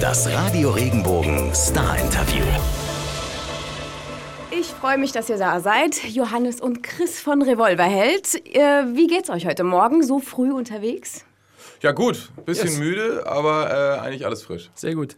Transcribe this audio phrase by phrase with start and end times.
[0.00, 2.44] Das Radio Regenbogen Star Interview.
[4.50, 6.04] Ich freue mich, dass ihr da seid.
[6.04, 8.34] Johannes und Chris von Revolverheld.
[8.54, 10.02] Äh, wie geht's euch heute Morgen?
[10.02, 11.24] So früh unterwegs?
[11.82, 12.78] Ja gut, bisschen Yes.
[12.78, 14.70] müde, aber äh, eigentlich alles frisch.
[14.74, 15.16] Sehr gut.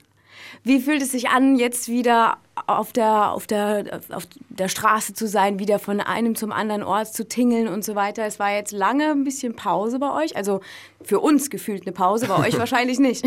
[0.63, 5.27] Wie fühlt es sich an, jetzt wieder auf der, auf, der, auf der Straße zu
[5.27, 8.25] sein, wieder von einem zum anderen Ort zu tingeln und so weiter?
[8.25, 10.37] Es war jetzt lange ein bisschen Pause bei euch.
[10.37, 10.61] Also
[11.03, 13.25] für uns gefühlt eine Pause, bei euch wahrscheinlich nicht.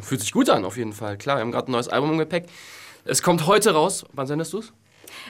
[0.00, 1.16] Fühlt sich gut an, auf jeden Fall.
[1.16, 2.46] Klar, wir haben gerade ein neues Album im Gepäck.
[3.04, 4.04] Es kommt heute raus.
[4.12, 4.72] Wann sendest du es?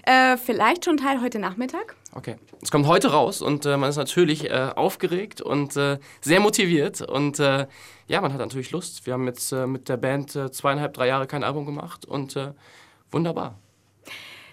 [0.04, 1.96] Äh, vielleicht schon Teil heute Nachmittag.
[2.12, 2.36] Okay.
[2.62, 7.00] Es kommt heute raus und äh, man ist natürlich äh, aufgeregt und äh, sehr motiviert.
[7.00, 7.66] Und äh,
[8.06, 9.06] ja, man hat natürlich Lust.
[9.06, 12.38] Wir haben jetzt äh, mit der Band zweieinhalb, drei Jahre kein Album gemacht und
[13.10, 13.58] wunderbar.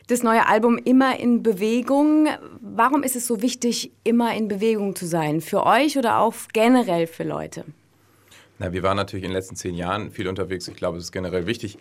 [0.07, 2.27] Das neue Album Immer in Bewegung.
[2.59, 5.41] Warum ist es so wichtig, immer in Bewegung zu sein?
[5.41, 7.63] Für euch oder auch generell für Leute?
[8.61, 10.67] Na, wir waren natürlich in den letzten zehn Jahren viel unterwegs.
[10.67, 11.79] Ich glaube, es ist generell wichtig,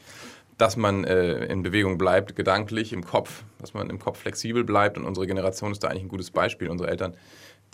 [0.56, 4.96] dass man äh, in Bewegung bleibt, gedanklich, im Kopf, dass man im Kopf flexibel bleibt.
[4.96, 6.70] Und unsere Generation ist da eigentlich ein gutes Beispiel.
[6.70, 7.18] Unsere Eltern,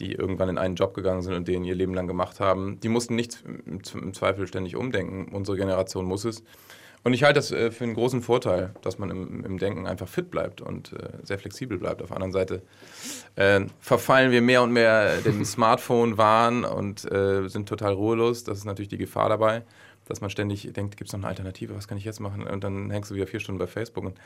[0.00, 2.88] die irgendwann in einen Job gegangen sind und den ihr Leben lang gemacht haben, die
[2.88, 5.32] mussten nicht im, Zweifel ständig umdenken.
[5.32, 6.42] Unsere Generation muss es.
[7.06, 10.08] Und ich halte das äh, für einen großen Vorteil, dass man im, im Denken einfach
[10.08, 12.02] fit bleibt und äh, sehr flexibel bleibt.
[12.02, 12.62] Auf der anderen Seite
[13.36, 18.42] äh, verfallen wir mehr und mehr dem Smartphone-Wahn und äh, sind total ruhelos.
[18.42, 19.62] Das ist natürlich die Gefahr dabei,
[20.06, 22.42] dass man ständig denkt, gibt es noch eine Alternative, was kann ich jetzt machen?
[22.42, 24.04] Und dann hängst du wieder vier Stunden bei Facebook.
[24.04, 24.18] Und,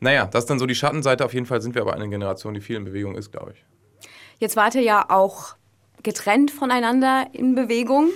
[0.00, 1.22] naja, das ist dann so die Schattenseite.
[1.22, 4.08] Auf jeden Fall sind wir aber eine Generation, die viel in Bewegung ist, glaube ich.
[4.38, 5.54] Jetzt wart ihr ja auch
[6.02, 8.08] getrennt voneinander in Bewegung.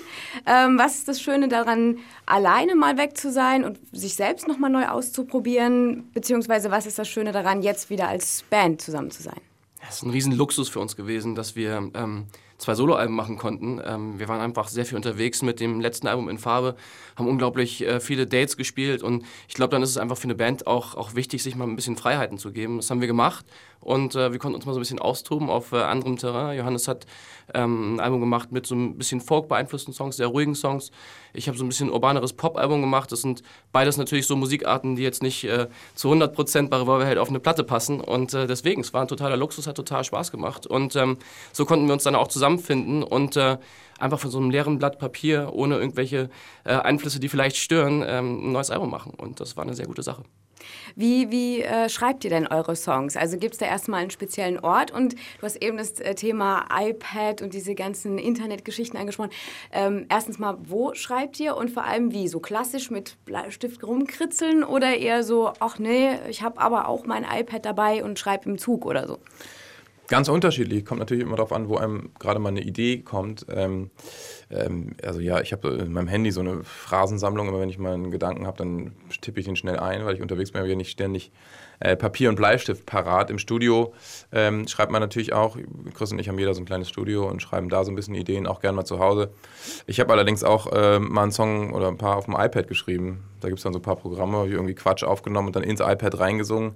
[0.47, 4.71] Ähm, was ist das Schöne daran, alleine mal weg zu sein und sich selbst nochmal
[4.71, 6.11] neu auszuprobieren?
[6.13, 9.41] Beziehungsweise was ist das Schöne daran, jetzt wieder als Band zusammen zu sein?
[9.87, 12.27] Es ist ein riesen Luxus für uns gewesen, dass wir ähm,
[12.59, 13.81] zwei Soloalben machen konnten.
[13.85, 16.77] Ähm, wir waren einfach sehr viel unterwegs mit dem letzten Album in Farbe,
[17.17, 20.35] haben unglaublich äh, viele Dates gespielt und ich glaube, dann ist es einfach für eine
[20.35, 22.77] Band auch, auch wichtig, sich mal ein bisschen Freiheiten zu geben.
[22.77, 23.45] Das haben wir gemacht
[23.85, 26.57] und äh, wir konnten uns mal so ein bisschen austoben auf äh, anderem Terrain.
[26.57, 27.07] Johannes hat
[27.53, 30.91] ähm, ein Album gemacht mit so ein bisschen Folk beeinflussten Songs, sehr ruhigen Songs.
[31.35, 33.13] Ich habe so ein bisschen urbaneres Pop-Album gemacht.
[33.13, 33.43] Das sind
[33.73, 37.65] beides natürlich so Musikarten, die jetzt nicht äh, zu 100% bei Revolverheld auf eine Platte
[37.65, 38.01] passen.
[38.01, 40.67] Und äh, deswegen, es war ein totaler Luxus, hat total Spaß gemacht.
[40.67, 41.19] Und ähm,
[41.53, 43.59] so konnten wir uns dann auch zusammenfinden und äh,
[43.99, 46.31] einfach von so einem leeren Blatt Papier, ohne irgendwelche
[46.65, 49.13] äh, Einflüsse, die vielleicht stören, ähm, ein neues Album machen.
[49.15, 50.23] Und das war eine sehr gute Sache.
[50.97, 53.17] Wie, wie äh, schreibt ihr denn eure Songs?
[53.17, 54.91] Also gibt es da erstmal einen speziellen Ort?
[54.91, 59.31] Und du hast eben das äh, Thema iPad und diese ganzen Internetgeschichten angesprochen.
[59.73, 62.29] Ähm, erstens mal, wo schreibt ihr und vor allem wie?
[62.29, 67.25] So klassisch mit Bleistift rumkritzeln oder eher so, ach nee, ich habe aber auch mein
[67.25, 69.19] iPad dabei und schreibe im Zug oder so?
[70.09, 70.85] Ganz unterschiedlich.
[70.85, 73.47] Kommt natürlich immer darauf an, wo einem gerade mal eine Idee kommt.
[73.49, 73.91] Ähm,
[74.51, 77.49] ähm, also ja, ich habe in meinem Handy so eine Phrasensammlung.
[77.49, 80.23] Immer wenn ich mal einen Gedanken habe, dann tippe ich den schnell ein, weil ich
[80.23, 81.33] unterwegs bin, habe ich ja nicht ständig
[81.81, 83.31] äh, Papier und Bleistift parat.
[83.31, 83.95] Im Studio
[84.31, 85.57] ähm, schreibt man natürlich auch,
[85.95, 88.15] Chris und ich haben jeder so ein kleines Studio und schreiben da so ein bisschen
[88.15, 89.31] Ideen, auch gern mal zu Hause.
[89.87, 93.25] Ich habe allerdings auch äh, mal einen Song oder ein paar auf dem iPad geschrieben.
[93.41, 95.63] Da gibt es dann so ein paar Programme, habe ich irgendwie Quatsch aufgenommen und dann
[95.63, 96.75] ins iPad reingesungen.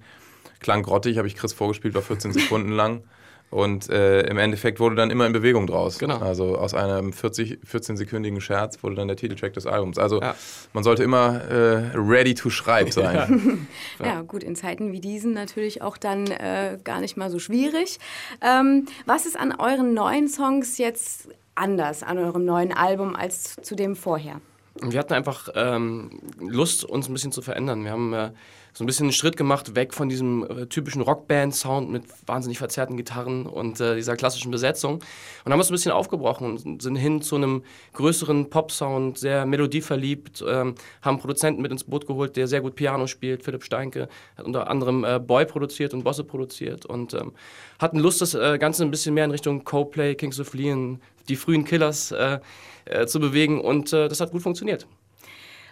[0.61, 3.03] Klang grottig, habe ich Chris vorgespielt, war 14 Sekunden lang.
[3.51, 5.99] Und äh, im Endeffekt wurde dann immer in Bewegung draus.
[5.99, 6.19] Genau.
[6.19, 9.97] Also aus einem 40, 14-sekündigen Scherz wurde dann der Titeltrack des Albums.
[9.97, 10.35] Also Ja.
[10.75, 13.67] man sollte immer äh, ready to schreiben sein.
[14.05, 14.21] Ja.
[14.21, 17.99] gut, in Zeiten wie diesen natürlich auch dann äh, gar nicht mal so schwierig.
[18.43, 23.75] Ähm, was ist an euren neuen Songs jetzt anders, an eurem neuen Album als zu
[23.75, 24.43] dem vorher?
[24.83, 27.83] Wir hatten einfach ähm, Lust, uns ein bisschen zu verändern.
[27.83, 28.31] Wir haben äh,
[28.79, 32.97] so ein bisschen einen Schritt gemacht, weg von diesem äh, typischen Rockband-Sound mit wahnsinnig verzerrten
[32.97, 35.01] Gitarren und äh, dieser klassischen Besetzung.
[35.45, 40.45] Und haben uns ein bisschen aufgebrochen und sind hin zu einem größeren Pop-Sound, sehr melodieverliebt,
[40.47, 44.47] ähm, haben Produzenten mit ins Boot geholt, der sehr gut Piano spielt, Philipp Steinke, hat
[44.47, 47.33] unter anderem äh, Boy produziert und Bosse produziert und ähm,
[47.81, 51.35] hatten Lust, das äh, Ganze ein bisschen mehr in Richtung Coldplay, Kings of Leon, die
[51.35, 52.39] frühen Killers äh,
[52.85, 54.87] äh, zu bewegen und das hat gut funktioniert.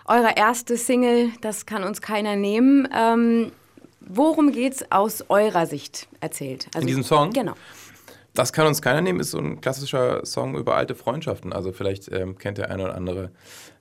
[0.09, 2.89] Eure erste Single, das kann uns keiner nehmen.
[2.95, 3.53] Ähm,
[4.01, 6.67] worum geht's aus eurer Sicht erzählt?
[6.69, 7.33] Also, In diesem Song?
[7.33, 7.55] Genau.
[8.37, 11.55] Das kann uns keiner nehmen, ist so ein klassischer Song über alte Freundschaften.
[11.55, 13.31] Also vielleicht ähm, kennt der eine oder andere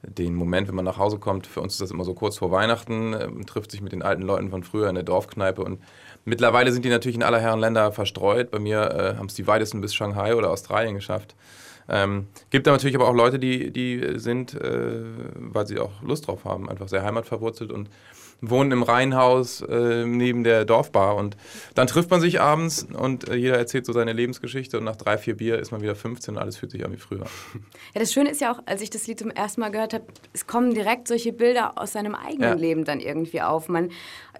[0.01, 1.45] den Moment, wenn man nach Hause kommt.
[1.45, 4.21] Für uns ist das immer so kurz vor Weihnachten, ähm, trifft sich mit den alten
[4.21, 5.81] Leuten von früher in der Dorfkneipe und
[6.23, 8.49] mittlerweile sind die natürlich in aller Herren Länder verstreut.
[8.49, 11.35] Bei mir äh, haben es die weitesten bis Shanghai oder Australien geschafft.
[11.87, 15.03] Ähm, gibt da natürlich aber auch Leute, die, die sind, äh,
[15.35, 17.89] weil sie auch Lust drauf haben, einfach sehr heimatverwurzelt und
[18.41, 21.15] wohnen im Reihenhaus äh, neben der Dorfbar.
[21.15, 21.37] Und
[21.73, 25.17] dann trifft man sich abends und äh, jeder erzählt so seine Lebensgeschichte und nach drei,
[25.17, 27.25] vier Bier ist man wieder 15 und alles fühlt sich an wie früher.
[27.93, 30.05] Ja, das Schöne ist ja auch, als ich das Lied zum ersten Mal gehört habe,
[30.33, 32.53] es kommen direkt solche Bilder aus seinem eigenen Ja.
[32.53, 33.69] Leben dann irgendwie auf.
[33.69, 33.89] Man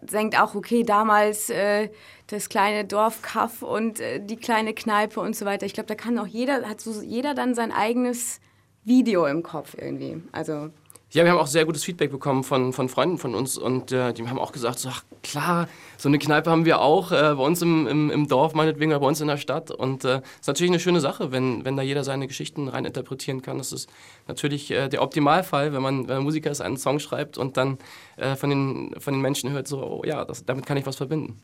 [0.01, 1.89] denkt auch, okay, damals äh,
[2.27, 5.65] das kleine Dorfkaff und äh, die kleine Kneipe und so weiter.
[5.65, 8.39] Ich glaube, da kann auch jeder, hat so jeder dann sein eigenes
[8.83, 10.21] Video im Kopf irgendwie.
[10.31, 10.69] Also
[11.15, 14.11] Ja, wir haben auch sehr gutes Feedback bekommen von, von Freunden von uns und äh,
[14.11, 17.41] die haben auch gesagt, so, ach klar, so eine Kneipe haben wir auch äh, bei
[17.41, 20.47] uns im, im, im Dorf meinetwegen oder bei uns in der Stadt und äh, ist
[20.47, 23.57] natürlich eine schöne Sache, wenn, wenn da jeder seine Geschichten rein interpretieren kann.
[23.59, 23.89] Das ist
[24.27, 27.77] natürlich äh, der Optimalfall, wenn man, wenn ein Musiker ist, einen Song schreibt und dann
[28.17, 30.97] äh, von, den, von den Menschen hört, so, oh, ja, das, damit kann ich was
[30.97, 31.41] verbinden.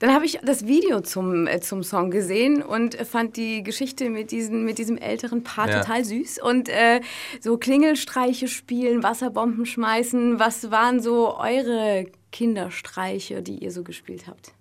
[0.00, 4.10] Dann habe ich das Video zum, äh, zum Song gesehen und äh, fand die Geschichte
[4.10, 5.80] mit, diesen, mit diesem älteren Paar Ja.
[5.80, 6.40] total süß.
[6.40, 7.00] Und äh,
[7.40, 10.38] so Klingelstreiche spielen, Wasserbomben schmeißen.
[10.38, 14.52] Was waren so eure Kinderstreiche, die ihr so gespielt habt?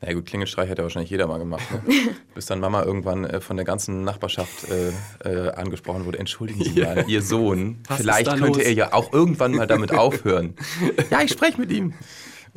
[0.00, 1.62] Na ja, gut, Klingelstreich hat ja wahrscheinlich jeder mal gemacht.
[1.86, 1.94] Ne?
[2.34, 4.90] Bis dann Mama irgendwann äh, von der ganzen Nachbarschaft äh,
[5.28, 6.18] äh, angesprochen wurde.
[6.18, 8.58] Entschuldigen Sie mal, Ihr Sohn, Was vielleicht könnte los?
[8.58, 10.54] er ja auch irgendwann mal damit aufhören.
[11.10, 11.94] ja, ich spreche mit ihm.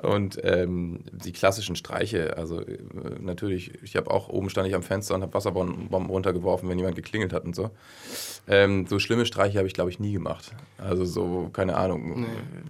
[0.02, 2.78] Und ähm, die klassischen Streiche, also äh,
[3.22, 6.98] natürlich, ich habe auch oben stand ich am Fenster und habe Wasserbomben runtergeworfen, wenn jemand
[6.98, 7.72] geklingelt hat und so.
[8.48, 10.52] Ähm, so schlimme Streiche habe ich, glaube ich, nie gemacht.
[10.78, 12.26] Also so, keine Ahnung,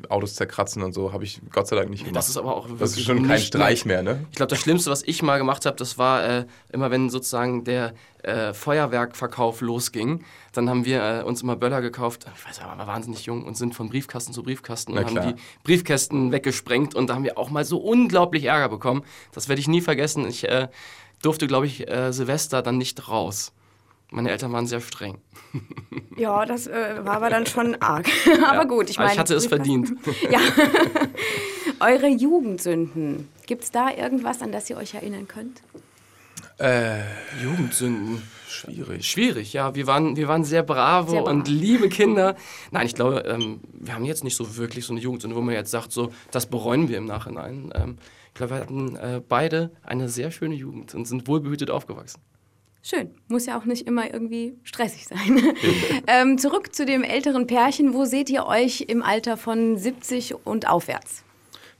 [0.08, 2.16] Autos zerkratzen und so habe ich Gott sei Dank nicht gemacht.
[2.16, 4.26] Das ist aber auch Das ist wirklich schon kein Streich mehr, ne?
[4.30, 7.64] Ich glaube, das Schlimmste, was ich mal gemacht habe, das war äh, immer, wenn sozusagen
[7.64, 10.24] der äh, Feuerwerkverkauf losging.
[10.56, 12.26] Dann haben wir äh, uns immer Böller gekauft.
[12.36, 15.08] Ich weiß, aber wir waren wahnsinnig jung und sind von Briefkasten zu Briefkasten Na und
[15.08, 16.96] haben die Briefkästen weggesprengt.
[16.96, 19.04] Und da haben wir auch mal so unglaublich Ärger bekommen.
[19.34, 20.28] Das werde ich nie vergessen.
[20.28, 20.70] Ich äh,
[21.22, 23.52] durfte, glaube ich, äh, Silvester dann nicht raus.
[24.12, 25.18] Meine Eltern waren sehr streng.
[26.18, 28.08] Ja, das äh, war aber dann schon arg.
[28.48, 29.12] aber gut, ich meine.
[29.12, 29.92] ich hatte es verdient.
[30.32, 30.40] Ja.
[31.82, 33.28] Eure Jugendsünden.
[33.46, 35.62] Gibt es da irgendwas, an das ihr euch erinnern könnt?
[37.42, 38.22] Jugendsünden.
[38.56, 39.06] Schwierig.
[39.06, 39.76] Schwierig, ja.
[39.76, 41.32] Wir waren, wir waren sehr brave Sehr brav.
[41.32, 42.36] und liebe Kinder.
[42.72, 45.54] Nein, ich glaube, ähm, wir haben jetzt nicht so wirklich so eine Jugendsünde, wo man
[45.54, 47.72] jetzt sagt, so, das bereuen wir im Nachhinein.
[47.76, 47.98] Ähm,
[48.30, 52.22] ich glaube, wir hatten äh, beide eine sehr schöne Jugend und sind wohlbehütet aufgewachsen.
[52.82, 53.10] Schön.
[53.28, 55.42] Muss ja auch nicht immer irgendwie stressig sein.
[56.08, 57.94] ähm, zurück zu dem älteren Pärchen.
[57.94, 61.25] Wo seht ihr euch im Alter von 70 und aufwärts?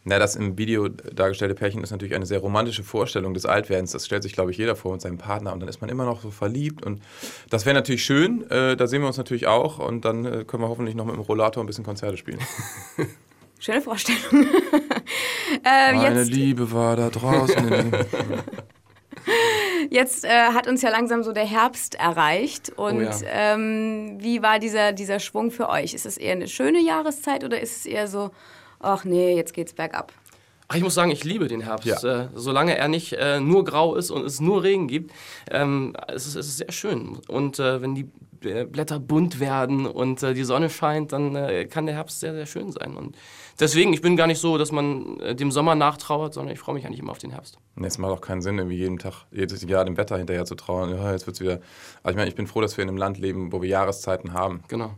[0.08, 3.92] Na, das im Video dargestellte Pärchen ist natürlich eine sehr romantische Vorstellung des Altwerdens.
[3.92, 6.06] Das stellt sich, glaube ich, jeder vor mit seinem Partner und dann ist man immer
[6.06, 6.86] noch so verliebt.
[6.86, 7.02] Und
[7.50, 8.50] das wäre natürlich schön.
[8.52, 11.16] Äh, da sehen wir uns natürlich auch und dann äh, können wir hoffentlich noch mit
[11.16, 12.38] dem Rollator ein bisschen Konzerte spielen.
[13.60, 14.22] Schöne Vorstellung.
[15.64, 17.92] äh, Meine jetzt Liebe war da draußen.
[19.90, 22.72] jetzt äh, hat uns ja langsam so der Herbst erreicht.
[22.76, 23.54] Und Oh ja.
[23.56, 25.96] ähm, wie war dieser, dieser Schwung für euch?
[25.96, 28.30] Ist es eher eine schöne Jahreszeit oder ist es eher so,
[28.86, 30.14] ach nee, jetzt geht's bergab?
[30.68, 32.04] Ach, ich muss sagen, ich liebe den Herbst.
[32.04, 32.24] Ja.
[32.24, 35.12] Äh, solange er nicht äh, nur grau ist und es nur Regen gibt,
[35.52, 37.20] ähm, es, ist, es ist sehr schön.
[37.28, 38.10] Und äh, wenn die
[38.44, 42.34] äh, Blätter bunt werden und äh, die Sonne scheint, dann äh, kann der Herbst sehr,
[42.34, 42.96] sehr schön sein.
[42.98, 43.16] Und
[43.60, 46.74] deswegen, ich bin gar nicht so, dass man äh, dem Sommer nachtrauert, sondern ich freue
[46.74, 47.60] mich eigentlich immer auf den Herbst.
[47.76, 50.56] Nee, Es macht auch keinen Sinn, irgendwie jeden Tag, jedes Jahr dem Wetter hinterher zu
[50.56, 50.90] trauern.
[50.96, 51.60] Ja, jetzt wird's wieder.
[52.02, 54.34] Also ich meine, ich bin froh, dass wir in einem Land leben, wo wir Jahreszeiten
[54.34, 54.64] haben.
[54.68, 54.96] Genau.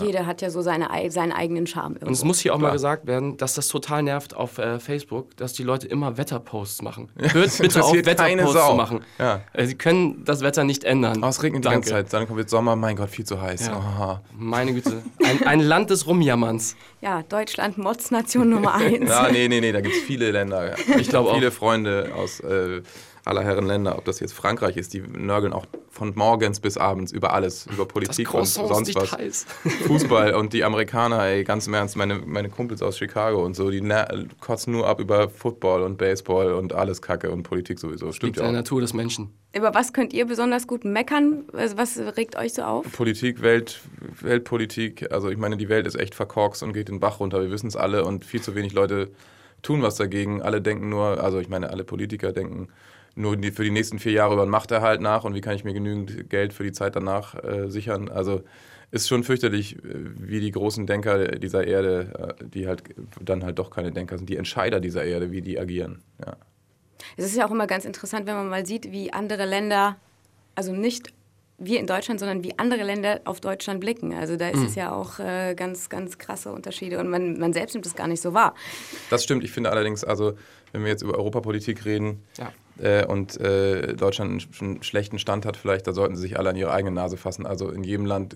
[0.00, 1.96] Jeder hat ja so seine, ei- seinen eigenen Charme.
[1.96, 2.26] Und es irgendwo.
[2.26, 2.72] muss hier auch mal Klar.
[2.72, 7.10] gesagt werden, dass das total nervt auf äh, Facebook, dass die Leute immer Wetterposts machen.
[7.18, 9.04] Hört bitte auf, Wetterposts zu machen.
[9.18, 9.42] Ja.
[9.52, 11.22] Äh, Sie können das Wetter nicht ändern.
[11.22, 11.80] Oh, es regnet die Danke.
[11.80, 12.12] ganze Zeit.
[12.12, 13.66] Dann kommt jetzt Sommer, mein Gott, viel zu heiß.
[13.66, 13.72] Ja.
[13.74, 14.22] Aha.
[14.34, 15.02] Meine Güte.
[15.24, 16.74] Ein, ein Land des Rumjammerns.
[17.02, 19.10] Ja, Deutschland, Modsnation Nummer eins.
[19.10, 20.74] Ja, nee, nee, nee, da gibt es viele Länder.
[20.98, 21.34] Ich glaube auch.
[21.34, 22.80] Viele Freunde aus äh,
[23.24, 27.12] aller Herren Länder, ob das jetzt Frankreich ist, die nörgeln auch von morgens bis abends
[27.12, 29.12] über alles, über Das Politik und sonst was.
[29.12, 29.46] heiß.
[29.86, 33.70] Fußball und die Amerikaner, ey, ganz im Ernst, meine, meine Kumpels aus Chicago und so,
[33.70, 33.82] die
[34.40, 38.10] kotzen nur ab über Football und Baseball und alles Kacke und Politik sowieso.
[38.10, 38.62] Stimmt Liegt in ja der auch.
[38.62, 39.30] Natur des Menschen.
[39.54, 41.44] Über was könnt ihr besonders gut meckern?
[41.52, 42.90] Also was regt euch so auf?
[42.92, 43.80] Politik, Welt,
[44.20, 47.50] Weltpolitik, also ich meine, die Welt ist echt verkorkst und geht den Bach runter, wir
[47.50, 49.10] wissen es alle und viel zu wenig Leute
[49.60, 50.42] tun was dagegen.
[50.42, 52.68] Alle denken nur, also ich meine, alle Politiker denken
[53.14, 55.64] nur die, für die nächsten vier Jahre über den Machterhalt nach und wie kann ich
[55.64, 58.08] mir genügend Geld für die Zeit danach äh, sichern.
[58.10, 58.42] Also
[58.90, 59.80] ist schon fürchterlich, äh,
[60.18, 62.82] wie die großen Denker dieser Erde, äh, die halt
[63.20, 66.02] dann halt doch keine Denker sind, die Entscheider dieser Erde, wie die agieren.
[66.24, 66.36] Ja.
[67.16, 69.96] Es ist ja auch immer ganz interessant, wenn man mal sieht, wie andere Länder,
[70.54, 71.12] also nicht
[71.58, 74.14] wir in Deutschland, sondern wie andere Länder auf Deutschland blicken.
[74.14, 74.66] Also da ist Mhm.
[74.66, 78.08] es ja auch äh, ganz, ganz krasse Unterschiede und man, man selbst nimmt es gar
[78.08, 78.54] nicht so wahr.
[79.10, 79.44] Das stimmt.
[79.44, 80.32] Ich finde allerdings, also
[80.72, 82.52] wenn wir jetzt über Europapolitik reden, Ja.
[82.78, 86.56] Äh, und äh, Deutschland einen schlechten Stand hat, vielleicht, da sollten sie sich alle an
[86.56, 87.46] ihre eigene Nase fassen.
[87.46, 88.34] Also in jedem Land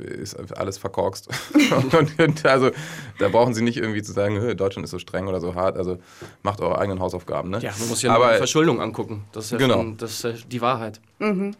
[0.00, 1.28] äh, ist alles verkorkst.
[1.92, 2.70] und, und, also
[3.18, 5.76] da brauchen sie nicht irgendwie zu sagen, Deutschland ist so streng oder so hart.
[5.76, 5.98] Also
[6.42, 7.50] macht eure eigenen Hausaufgaben.
[7.50, 7.58] Ne?
[7.60, 9.24] Ja, man muss ja Aber, die Verschuldung angucken.
[9.32, 9.74] Das ist ja genau.
[9.74, 11.00] schon, das ist die Wahrheit.
[11.18, 11.54] Mhm.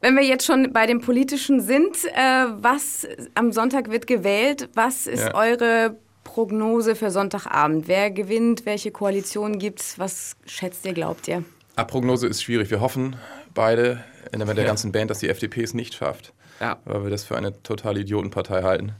[0.00, 5.06] Wenn wir jetzt schon bei dem Politischen sind, äh, was am Sonntag wird gewählt, was
[5.06, 5.34] ist ja.
[5.34, 7.86] eure Prognose für Sonntagabend?
[7.86, 8.66] Wer gewinnt?
[8.66, 9.98] Welche Koalition gibt es?
[9.98, 11.44] Was schätzt ihr, glaubt ihr?
[11.76, 12.70] A Prognose ist schwierig.
[12.70, 13.16] Wir hoffen
[13.54, 14.02] beide
[14.32, 14.64] in der, ja.
[14.64, 16.32] ganzen Band, dass die FDP es nicht schafft.
[16.60, 16.78] Ja.
[16.84, 18.92] Weil wir das für eine totale Idiotenpartei halten.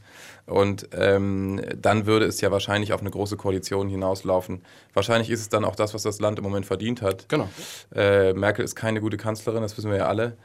[0.47, 4.63] Und ähm, dann würde es ja wahrscheinlich auf eine große Koalition hinauslaufen.
[4.93, 7.29] Wahrscheinlich ist es dann auch das, was das Land im Moment verdient hat.
[7.29, 7.49] Genau.
[7.95, 10.37] Äh, Merkel ist keine gute Kanzlerin, das wissen wir ja alle.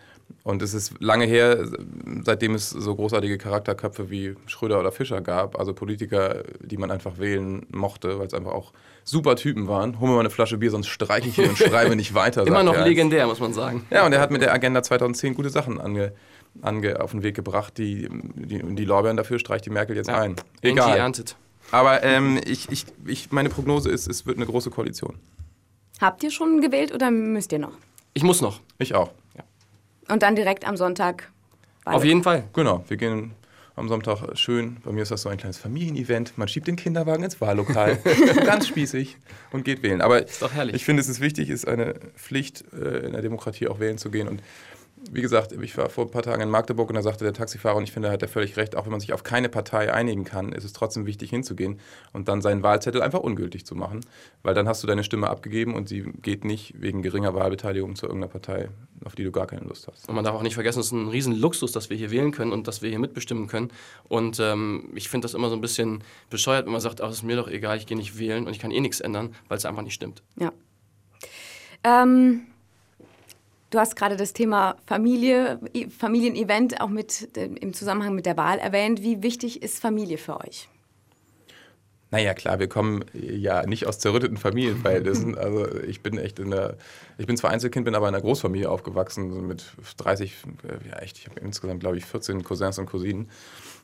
[0.43, 1.65] Und es ist lange her,
[2.23, 7.17] seitdem es so großartige Charakterköpfe wie Schröder oder Fischer gab, also Politiker, die man einfach
[7.17, 9.99] wählen mochte, weil es einfach auch super Typen waren.
[9.99, 12.45] Hol mir mal eine Flasche Bier, sonst streiche ich hier und schreibe nicht weiter.
[12.47, 13.85] Immer noch legendär, muss man sagen.
[13.91, 16.13] Ja, und er hat mit der Agenda 2010 gute Sachen ange,
[16.61, 17.77] ange, auf den Weg gebracht.
[17.77, 20.19] Die, die, die Lorbeeren dafür streicht die Merkel jetzt ja.
[20.19, 20.35] ein.
[20.61, 20.97] Egal.
[20.97, 21.35] erntet.
[21.71, 25.19] Aber ähm, ich, ich, ich, meine Prognose ist, es wird eine große Koalition.
[26.01, 27.73] Habt ihr schon gewählt oder müsst ihr noch?
[28.13, 28.61] Ich muss noch.
[28.77, 29.11] Ich auch.
[29.37, 29.43] Ja.
[30.09, 31.29] Und dann direkt am Sonntag?
[31.85, 32.43] Auf jeden Fall.
[32.53, 32.83] Genau.
[32.87, 33.31] Wir gehen
[33.75, 34.77] am Sonntag schön.
[34.83, 36.37] Bei mir ist das so ein kleines Familienevent.
[36.37, 37.97] Man schiebt den Kinderwagen ins Wahllokal.
[38.45, 39.17] Ganz spießig
[39.51, 40.01] und geht wählen.
[40.01, 40.75] Aber ist doch herrlich.
[40.75, 43.97] ich finde, es ist wichtig, es ist eine Pflicht, äh, in der Demokratie auch wählen
[43.97, 44.27] zu gehen.
[44.27, 44.43] Und
[45.11, 47.77] wie gesagt, ich war vor ein paar Tagen in Magdeburg und da sagte der Taxifahrer,
[47.77, 49.93] und ich finde, da hat er völlig recht, auch wenn man sich auf keine Partei
[49.93, 51.79] einigen kann, ist es trotzdem wichtig hinzugehen
[52.13, 54.01] und dann seinen Wahlzettel einfach ungültig zu machen,
[54.43, 58.05] weil dann hast du deine Stimme abgegeben und sie geht nicht wegen geringer Wahlbeteiligung zu
[58.05, 58.69] irgendeiner Partei,
[59.05, 60.07] auf die du gar keine Lust hast.
[60.09, 62.51] Und man darf auch nicht vergessen, es ist ein Riesenluxus, dass wir hier wählen können
[62.51, 63.71] und dass wir hier mitbestimmen können.
[64.07, 67.23] Und ähm, ich finde das immer so ein bisschen bescheuert, wenn man sagt, ach, ist
[67.23, 69.65] mir doch egal, ich gehe nicht wählen und ich kann eh nichts ändern, weil es
[69.65, 70.23] einfach nicht stimmt.
[70.37, 70.51] Ja.
[71.83, 72.48] Ähm
[73.69, 75.59] Du hast gerade das Thema Familie,
[75.95, 79.03] Familienevent auch mit, äh, im Zusammenhang mit der Wahl erwähnt.
[79.03, 80.67] Wie wichtig ist Familie für euch?
[82.11, 85.37] Naja, klar, wir kommen ja nicht aus zerrütteten Familienverhältnissen.
[85.39, 86.77] Also ich bin echt in der,
[87.19, 89.63] ich bin zwar Einzelkind, bin aber in einer Großfamilie aufgewachsen mit
[89.97, 90.33] 30,
[90.63, 93.29] äh, ja echt, ich habe insgesamt glaube ich 14 Cousins und Cousinen.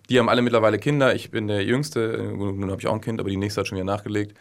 [0.09, 1.15] Die haben alle mittlerweile Kinder.
[1.15, 2.31] Ich bin der Jüngste.
[2.35, 4.37] Nun habe ich auch ein Kind, aber die nächste hat schon wieder nachgelegt.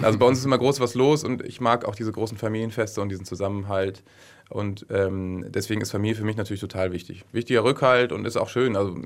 [0.00, 3.00] Also bei uns ist immer groß was los und ich mag auch diese großen Familienfeste
[3.00, 4.02] und diesen Zusammenhalt.
[4.48, 7.24] Und ähm, deswegen ist Familie für mich natürlich total wichtig.
[7.32, 8.76] Wichtiger Rückhalt und ist auch schön.
[8.76, 8.96] Also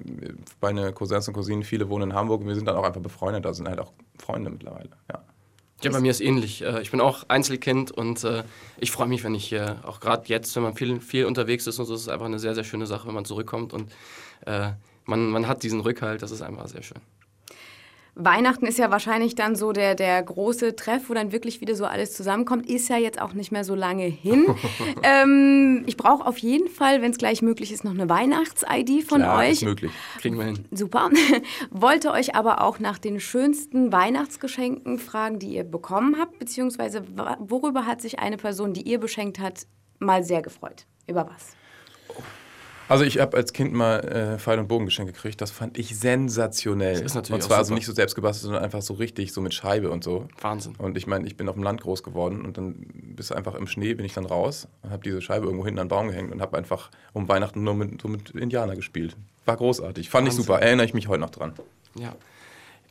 [0.60, 3.44] meine Cousins und Cousinen, viele wohnen in Hamburg und wir sind dann auch einfach befreundet.
[3.44, 4.90] Da sind halt auch Freunde mittlerweile.
[5.10, 5.24] Ja.
[5.82, 6.62] Ja, bei mir ist ähnlich.
[6.62, 8.44] Äh, ich bin auch Einzelkind und äh,
[8.78, 11.86] ich freue mich, wenn ich auch gerade jetzt, wenn man viel, viel unterwegs ist und
[11.86, 13.90] so, ist es einfach eine sehr, sehr schöne Sache, wenn man zurückkommt und
[14.46, 14.70] äh,
[15.06, 16.22] man, man hat diesen Rückhalt.
[16.22, 17.00] Das ist einfach sehr schön.
[18.14, 21.86] Weihnachten ist ja wahrscheinlich dann so der, der große Treff, wo dann wirklich wieder so
[21.86, 22.68] alles zusammenkommt.
[22.68, 24.46] Ist ja jetzt auch nicht mehr so lange hin.
[25.02, 29.22] ähm, ich brauche auf jeden Fall, wenn es gleich möglich ist, noch eine Weihnachts-ID von
[29.22, 29.52] Klar, euch.
[29.52, 29.92] Ist möglich.
[30.18, 30.64] Kriegen wir hin.
[30.70, 31.08] Super.
[31.70, 37.04] Wollte euch aber auch nach den schönsten Weihnachtsgeschenken fragen, die ihr bekommen habt, beziehungsweise
[37.38, 39.66] worüber hat sich eine Person, die ihr beschenkt hat,
[39.98, 40.84] mal sehr gefreut?
[41.06, 41.56] Über was?
[42.92, 45.40] Also ich habe als Kind mal äh, Pfeil- und Bogengeschenk gekriegt.
[45.40, 46.92] Das fand ich sensationell.
[46.92, 49.40] Das ist natürlich und zwar also nicht so selbst gebastelt, sondern einfach so richtig, so
[49.40, 50.28] mit Scheibe und so.
[50.42, 50.74] Wahnsinn.
[50.76, 52.74] Und ich meine, ich bin auf dem Land groß geworden und dann
[53.16, 55.78] bist du einfach im Schnee, bin ich dann raus und habe diese Scheibe irgendwo hinten
[55.80, 59.16] an den Baum gehängt und habe einfach um Weihnachten nur mit, so mit Indianer gespielt.
[59.46, 60.10] War großartig.
[60.10, 60.40] Fand Wahnsinn.
[60.42, 60.60] ich super.
[60.60, 61.54] Erinnere ich mich heute noch dran.
[61.98, 62.14] Ja.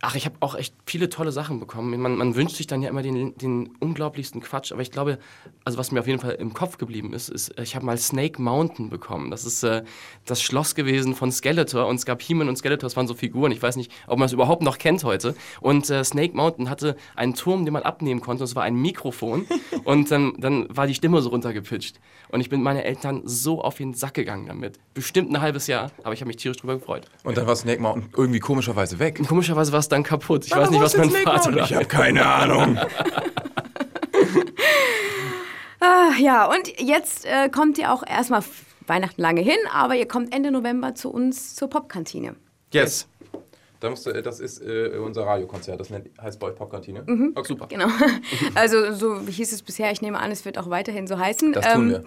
[0.03, 2.01] Ach, ich habe auch echt viele tolle Sachen bekommen.
[2.01, 5.19] Man, man, wünscht sich dann ja immer den, den unglaublichsten Quatsch, aber ich glaube,
[5.63, 8.41] also was mir auf jeden Fall im Kopf geblieben ist, ist, ich habe mal Snake
[8.41, 9.29] Mountain bekommen.
[9.29, 9.83] Das ist äh,
[10.25, 13.51] das Schloss gewesen von Skeletor und es gab He-Man und Skeletor, das waren so Figuren.
[13.51, 15.35] Ich weiß nicht, ob man es überhaupt noch kennt heute.
[15.59, 18.41] Und äh, Snake Mountain hatte einen Turm, den man abnehmen konnte.
[18.41, 19.45] Und es war ein Mikrofon
[19.83, 21.99] und dann, dann war die Stimme so runtergepitcht.
[22.29, 24.79] Und ich bin meinen Eltern so auf den Sack gegangen damit.
[24.95, 27.05] Bestimmt ein halbes Jahr, aber ich habe mich tierisch drüber gefreut.
[27.23, 29.19] Und dann war Snake Mountain irgendwie komischerweise weg.
[29.19, 30.45] Und komischerweise war es dann kaputt.
[30.45, 32.77] Ich Aber weiß nicht, was mein Vater Ich habe keine Ahnung.
[35.79, 38.43] ah, ja, und jetzt äh, kommt ihr auch erstmal
[38.87, 42.35] Weihnachten lange hin, aber ihr kommt Ende November zu uns zur Popkantine.
[42.73, 43.07] Yes.
[43.79, 45.89] Das, das ist äh, unser Radiokonzert, das
[46.21, 47.03] heißt bei euch Popkantine.
[47.05, 47.31] Mhm.
[47.33, 47.47] Okay.
[47.47, 47.67] Super.
[47.67, 47.87] Genau.
[48.53, 51.53] Also so hieß es bisher, ich nehme an, es wird auch weiterhin so heißen.
[51.53, 52.03] Das tun ähm, wir.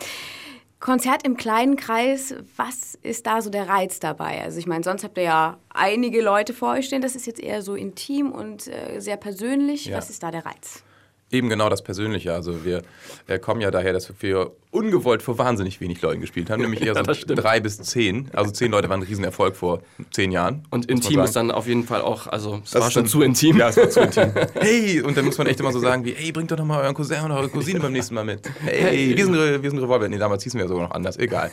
[0.84, 4.42] Konzert im kleinen Kreis, was ist da so der Reiz dabei?
[4.42, 7.40] Also ich meine, sonst habt ihr ja einige Leute vor euch stehen, das ist jetzt
[7.40, 9.86] eher so intim und äh, sehr persönlich.
[9.86, 9.96] Ja.
[9.96, 10.84] Was ist da der Reiz?
[11.30, 12.32] Eben genau das Persönliche.
[12.32, 12.82] Also wir
[13.26, 16.94] äh, kommen ja daher, dass wir ungewollt vor wahnsinnig wenig Leuten gespielt haben, nämlich eher
[16.94, 17.02] so
[17.34, 18.28] drei bis zehn.
[18.32, 20.64] Also zehn Leute waren ein Riesenerfolg vor zehn Jahren.
[20.70, 23.58] Und intim ist dann auf jeden Fall auch, also es Das war schon zu intim.
[23.58, 24.32] Ja, es war zu intim.
[24.54, 26.82] Hey, und dann muss man echt immer so sagen wie, hey, bringt doch noch mal
[26.82, 28.48] euren Cousin oder eure Cousine beim nächsten Mal mit.
[28.64, 30.08] Hey, wir sind, wir sind Revolver.
[30.08, 31.18] Nee, damals hießen wir sogar noch anders.
[31.18, 31.50] Egal.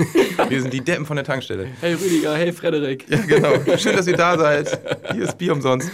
[0.49, 1.67] Wir sind die Deppen von der Tankstelle.
[1.79, 3.05] Hey Rüdiger, hey Frederik.
[3.09, 3.53] Ja, genau.
[3.77, 4.79] Schön, dass ihr da seid.
[5.13, 5.89] Hier ist Bier umsonst.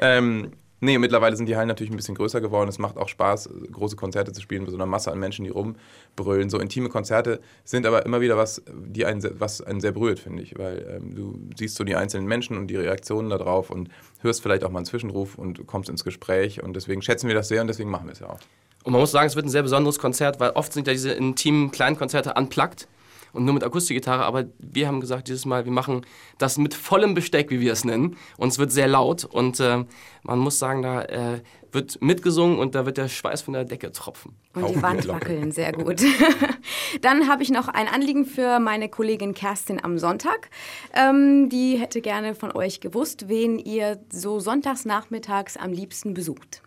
[0.00, 0.52] Ähm,
[0.84, 2.68] nee, mittlerweile sind die Hallen natürlich ein bisschen größer geworden.
[2.68, 5.50] Es macht auch Spaß, große Konzerte zu spielen mit so einer Masse an Menschen, die
[5.50, 6.50] rumbrüllen.
[6.50, 10.42] So intime Konzerte sind aber immer wieder was, die einen, was einen sehr berührt, finde
[10.42, 10.58] ich.
[10.58, 13.88] Weil ähm, du siehst so die einzelnen Menschen und die Reaktionen darauf und
[14.20, 16.62] hörst vielleicht auch mal einen Zwischenruf und kommst ins Gespräch.
[16.62, 18.40] Und deswegen schätzen wir das sehr und deswegen machen wir es ja auch.
[18.84, 21.12] Und man muss sagen, es wird ein sehr besonderes Konzert, weil oft sind ja diese
[21.12, 22.86] intimen kleinen Konzerte unplugged
[23.34, 24.24] und nur mit Akustikgitarre.
[24.24, 26.06] Aber wir haben gesagt, dieses Mal, wir machen
[26.38, 28.16] das mit vollem Besteck, wie wir es nennen.
[28.36, 29.84] Und es wird sehr laut und äh,
[30.22, 31.40] man muss sagen, da äh,
[31.72, 34.36] wird mitgesungen und da wird der Schweiß von der Decke tropfen.
[34.54, 36.00] Und die Wand wackeln, sehr gut.
[37.02, 40.50] Dann habe ich noch ein Anliegen für meine Kollegin Kerstin am Sonntag.
[40.94, 46.62] Ähm, die hätte gerne von euch gewusst, wen ihr so sonntags nachmittags am liebsten besucht.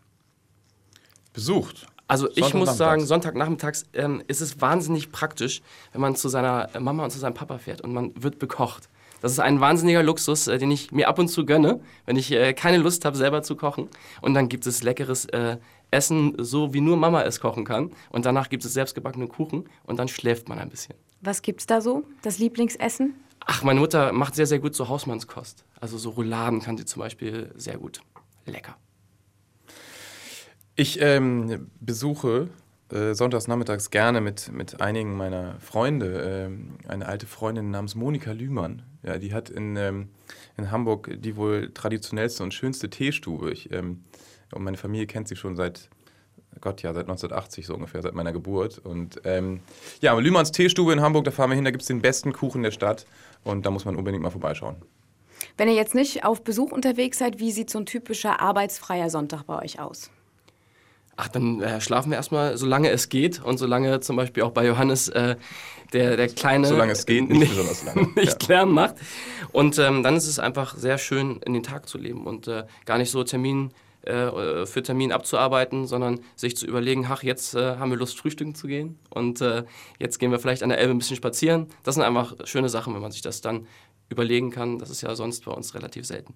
[1.34, 1.88] Besucht.
[2.08, 5.62] Also ich muss sagen, Sonntagnachmittags ähm, ist es wahnsinnig praktisch,
[5.92, 8.90] wenn man zu seiner Mama und zu seinem Papa fährt und man wird bekocht.
[9.22, 12.32] Das ist ein wahnsinniger Luxus, äh, den ich mir ab und zu gönne, wenn ich
[12.32, 13.90] äh, keine Lust habe, selber zu kochen.
[14.22, 15.58] Und dann gibt es leckeres äh,
[15.92, 17.92] Essen, so wie nur Mama es kochen kann.
[18.10, 20.96] Und danach gibt es selbstgebackenen Kuchen und dann schläft man ein bisschen.
[21.22, 22.04] Was gibt's da so?
[22.22, 23.16] Das Lieblingsessen?
[23.40, 25.64] Ach, meine Mutter macht sehr, sehr gut so Hausmannskost.
[25.80, 28.02] Also so Rouladen kann sie zum Beispiel sehr gut.
[28.46, 28.76] Lecker.
[30.80, 32.50] Ich ähm, besuche
[32.92, 38.32] äh, sonntags nachmittags gerne mit, mit einigen meiner Freunde ähm, eine alte Freundin namens Monika
[38.32, 38.84] Lühmann.
[39.02, 40.10] Ja, die hat in, ähm,
[40.56, 43.52] in Hamburg die wohl traditionellste und schönste Teestube.
[43.52, 44.04] Ich, ähm,
[44.54, 45.90] und meine Familie kennt sie schon seit
[46.62, 48.78] Gott, ja, seit 1980 so ungefähr, seit meiner Geburt.
[48.78, 49.62] Und ähm,
[50.02, 52.62] ja, Lühmanns Teestube in Hamburg, da fahren wir hin, da gibt es den besten Kuchen
[52.62, 53.08] der Stadt
[53.44, 54.76] und da muss man unbedingt mal vorbeischauen.
[55.58, 59.44] Wenn ihr jetzt nicht auf Besuch unterwegs seid, wie sieht so ein typischer arbeitsfreier Sonntag
[59.44, 60.12] bei euch aus?
[61.18, 64.66] Ach, dann äh, schlafen wir erstmal, solange es geht und solange zum Beispiel auch bei
[64.66, 65.36] Johannes äh,
[65.92, 66.68] der, der kleine...
[66.68, 68.10] Solange es geht, nicht besonders lange.
[68.16, 68.96] nicht Lärm macht.
[69.52, 72.66] Und ähm, dann ist es einfach sehr schön, in den Tag zu leben und äh,
[72.86, 73.72] gar nicht so Termin
[74.08, 78.56] äh, für Termin abzuarbeiten, sondern sich zu überlegen, ach, jetzt äh, haben wir Lust, frühstücken
[78.56, 79.64] zu gehen und äh,
[80.00, 81.68] jetzt gehen wir vielleicht an der Elbe ein bisschen spazieren.
[81.84, 83.68] Das sind einfach schöne Sachen, wenn man sich das dann
[84.10, 84.80] überlegen kann.
[84.80, 86.36] Das ist ja sonst bei uns relativ selten.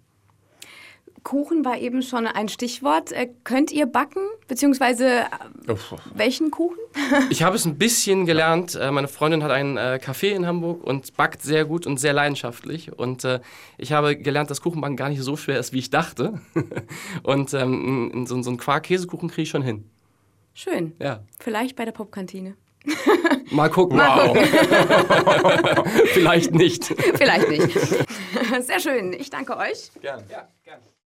[1.24, 3.12] Kuchen war eben schon ein Stichwort.
[3.12, 4.22] Äh, könnt ihr backen?
[4.48, 5.26] Beziehungsweise
[5.68, 5.94] äh, Uff.
[6.16, 6.78] welchen Kuchen?
[7.30, 8.76] Ich habe es ein bisschen gelernt.
[8.76, 12.98] Äh, Meine Freundin hat einen Café in Hamburg und backt sehr gut und sehr leidenschaftlich.
[12.98, 13.28] Und
[13.78, 16.42] ich habe gelernt, dass Kuchenbacken gar nicht so schwer ist, wie ich dachte.
[17.24, 19.90] und ähm, so, einen Quark-Käsekuchen kriege ich schon hin.
[20.54, 20.94] Schön.
[21.00, 21.22] Ja.
[21.40, 22.56] Vielleicht bei der Popkantine.
[23.52, 24.00] Mal gucken.
[24.00, 24.38] Wow.
[26.14, 26.86] Vielleicht nicht.
[27.16, 27.70] Vielleicht nicht.
[28.62, 29.14] Sehr schön.
[29.14, 29.92] Ich danke euch.
[30.02, 30.24] Gern.